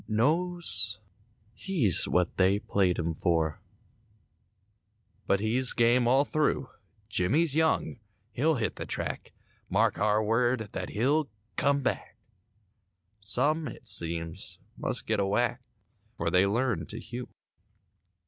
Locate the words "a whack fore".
15.19-16.31